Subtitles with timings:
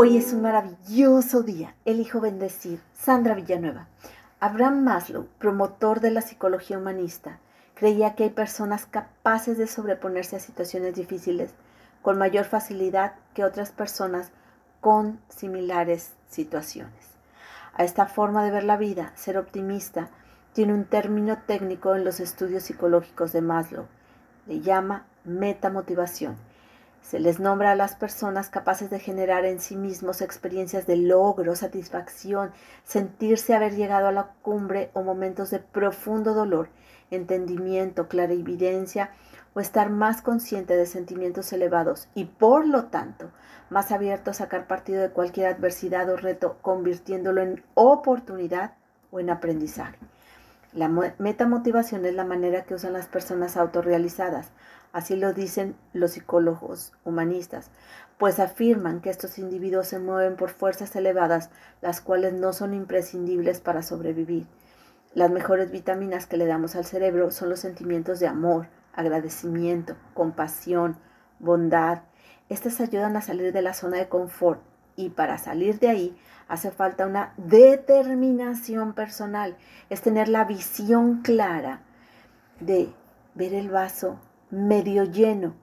[0.00, 1.74] Hoy es un maravilloso día.
[1.84, 2.80] Elijo bendecir.
[2.94, 3.88] Sandra Villanueva.
[4.38, 7.40] Abraham Maslow, promotor de la psicología humanista,
[7.74, 11.50] creía que hay personas capaces de sobreponerse a situaciones difíciles
[12.00, 14.30] con mayor facilidad que otras personas
[14.80, 17.16] con similares situaciones.
[17.74, 20.10] A esta forma de ver la vida, ser optimista,
[20.52, 23.86] tiene un término técnico en los estudios psicológicos de Maslow.
[24.46, 26.36] Le llama metamotivación
[27.02, 31.56] se les nombra a las personas capaces de generar en sí mismos experiencias de logro,
[31.56, 32.52] satisfacción,
[32.84, 36.68] sentirse haber llegado a la cumbre o momentos de profundo dolor,
[37.10, 39.10] entendimiento, clarividencia
[39.54, 43.30] o estar más consciente de sentimientos elevados y por lo tanto
[43.70, 48.74] más abierto a sacar partido de cualquier adversidad o reto, convirtiéndolo en oportunidad
[49.10, 49.98] o en aprendizaje.
[50.72, 54.52] La metamotivación es la manera que usan las personas autorrealizadas
[54.92, 57.70] Así lo dicen los psicólogos humanistas,
[58.16, 61.50] pues afirman que estos individuos se mueven por fuerzas elevadas,
[61.82, 64.46] las cuales no son imprescindibles para sobrevivir.
[65.14, 70.96] Las mejores vitaminas que le damos al cerebro son los sentimientos de amor, agradecimiento, compasión,
[71.38, 72.02] bondad.
[72.48, 74.60] Estas ayudan a salir de la zona de confort
[74.98, 76.16] y para salir de ahí
[76.48, 79.56] hace falta una determinación personal,
[79.90, 81.82] es tener la visión clara
[82.58, 82.92] de
[83.34, 84.18] ver el vaso
[84.50, 85.54] medio lleno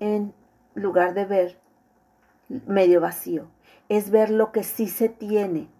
[0.00, 0.34] en
[0.74, 1.60] lugar de ver
[2.66, 3.48] medio vacío.
[3.88, 5.70] Es ver lo que sí se tiene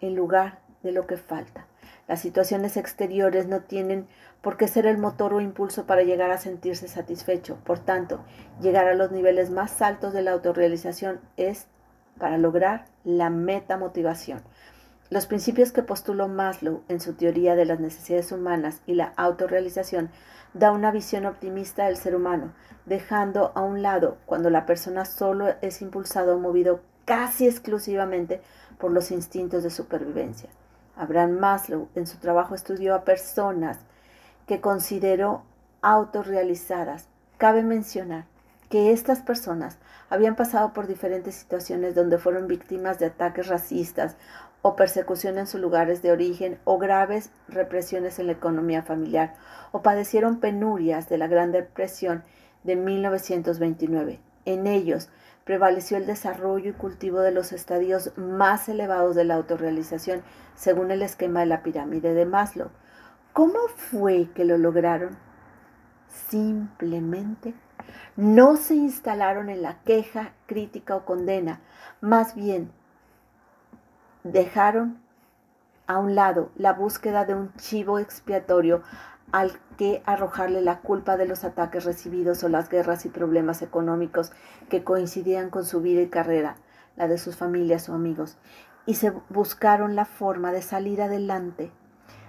[0.00, 1.66] en lugar de lo que falta.
[2.08, 4.06] Las situaciones exteriores no tienen
[4.40, 7.58] por qué ser el motor o impulso para llegar a sentirse satisfecho.
[7.64, 8.24] Por tanto,
[8.62, 11.66] llegar a los niveles más altos de la autorrealización es
[12.18, 14.42] para lograr la meta motivación.
[15.10, 20.10] Los principios que postuló Maslow en su teoría de las necesidades humanas y la autorrealización
[20.54, 22.52] da una visión optimista del ser humano,
[22.86, 28.40] dejando a un lado cuando la persona solo es impulsado o movido casi exclusivamente
[28.78, 30.48] por los instintos de supervivencia.
[30.96, 33.78] Abraham Maslow en su trabajo estudió a personas
[34.46, 35.42] que consideró
[35.82, 37.08] autorrealizadas.
[37.36, 38.24] Cabe mencionar
[38.74, 39.78] que estas personas
[40.10, 44.16] habían pasado por diferentes situaciones donde fueron víctimas de ataques racistas
[44.62, 49.36] o persecución en sus lugares de origen o graves represiones en la economía familiar
[49.70, 52.24] o padecieron penurias de la Gran Depresión
[52.64, 54.18] de 1929.
[54.44, 55.08] En ellos
[55.44, 60.22] prevaleció el desarrollo y cultivo de los estadios más elevados de la autorrealización
[60.56, 62.70] según el esquema de la pirámide de Maslow.
[63.32, 65.16] ¿Cómo fue que lo lograron?
[66.08, 67.54] Simplemente
[68.16, 71.60] no se instalaron en la queja, crítica o condena,
[72.00, 72.70] más bien
[74.22, 74.98] dejaron
[75.86, 78.82] a un lado la búsqueda de un chivo expiatorio
[79.32, 84.32] al que arrojarle la culpa de los ataques recibidos o las guerras y problemas económicos
[84.68, 86.56] que coincidían con su vida y carrera,
[86.96, 88.38] la de sus familias o amigos,
[88.86, 91.72] y se buscaron la forma de salir adelante,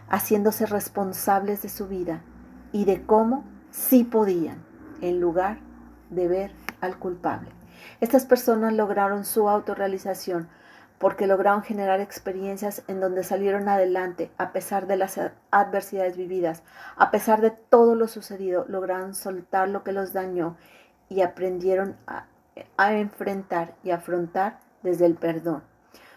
[0.09, 2.21] haciéndose responsables de su vida
[2.71, 4.63] y de cómo sí podían,
[5.01, 5.57] en lugar
[6.09, 6.51] de ver
[6.81, 7.49] al culpable.
[8.01, 10.49] Estas personas lograron su autorrealización
[10.97, 15.19] porque lograron generar experiencias en donde salieron adelante a pesar de las
[15.51, 16.63] adversidades vividas,
[16.95, 20.55] a pesar de todo lo sucedido, lograron soltar lo que los dañó
[21.09, 22.25] y aprendieron a,
[22.77, 25.63] enfrentar y afrontar desde el perdón.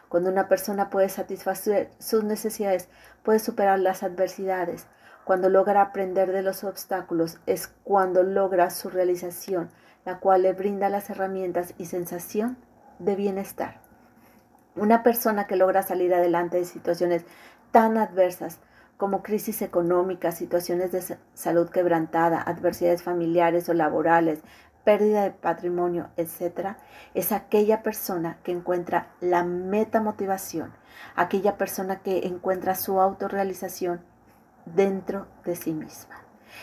[0.09, 2.89] Cuando una persona puede satisfacer sus necesidades,
[3.23, 4.87] puede superar las adversidades.
[5.29, 9.69] Cuando logra aprender de los obstáculos, es cuando logra su realización,
[10.07, 12.57] la cual le brinda las herramientas y sensación
[12.99, 13.79] de bienestar.
[14.75, 17.27] Una persona que logra salir adelante de situaciones
[17.73, 18.61] tan adversas
[18.97, 24.41] como crisis económicas, situaciones de salud quebrantada, adversidades familiares o laborales,
[24.83, 26.79] pérdida de patrimonio, etc.,
[27.13, 30.73] es aquella persona que encuentra la meta motivación,
[31.17, 34.01] aquella persona que encuentra su autorrealización
[34.75, 36.17] dentro de sí misma.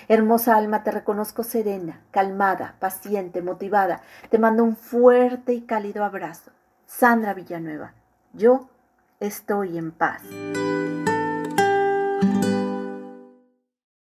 [0.07, 4.01] Hermosa alma, te reconozco serena, calmada, paciente, motivada.
[4.29, 6.51] Te mando un fuerte y cálido abrazo.
[6.85, 7.93] Sandra Villanueva.
[8.33, 8.69] Yo
[9.19, 10.21] estoy en paz.